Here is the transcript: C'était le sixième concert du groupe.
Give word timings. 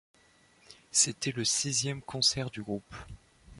C'était 0.89 1.31
le 1.31 1.45
sixième 1.45 2.01
concert 2.01 2.49
du 2.49 2.63
groupe. 2.63 2.95